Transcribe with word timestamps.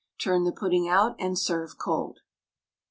Turn 0.17 0.45
the 0.45 0.51
pudding 0.51 0.89
out 0.89 1.15
and 1.19 1.37
serve 1.37 1.77
cold. 1.77 2.21